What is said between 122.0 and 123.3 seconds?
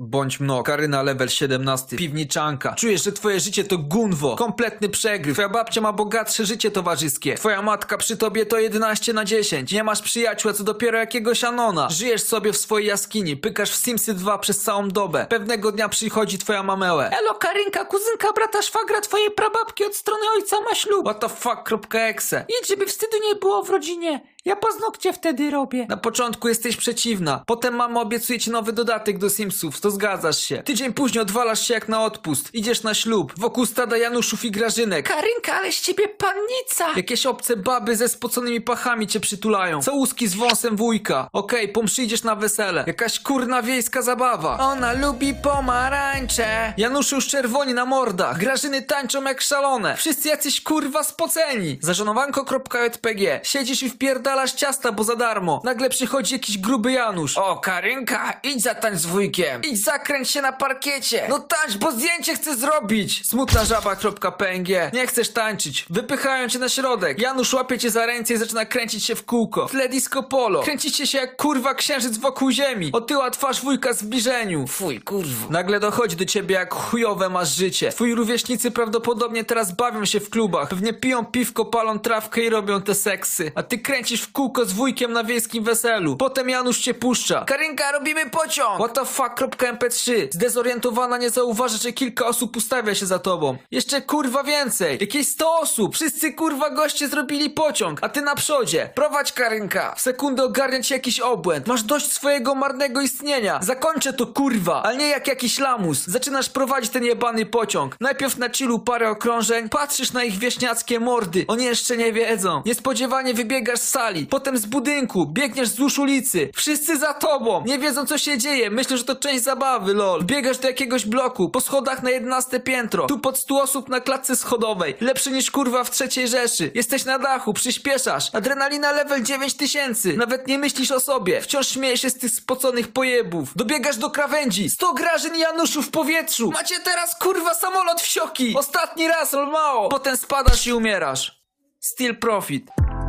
na 11 piętro. Tu